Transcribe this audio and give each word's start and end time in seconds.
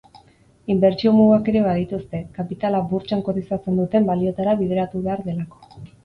Inbertsio 0.75 1.09
mugak 1.17 1.49
ere 1.51 1.59
badituzte, 1.65 2.21
kapitala 2.37 2.79
burtsan 2.93 3.21
kotizatzen 3.27 3.77
duten 3.81 4.07
balioetara 4.13 4.55
bideratu 4.63 5.03
behar 5.09 5.23
delako. 5.29 5.61